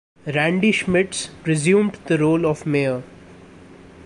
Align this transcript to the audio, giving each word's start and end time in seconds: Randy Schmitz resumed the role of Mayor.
Randy 0.25 0.71
Schmitz 0.73 1.29
resumed 1.45 1.93
the 2.07 2.17
role 2.17 2.47
of 2.47 2.65
Mayor. 2.65 3.03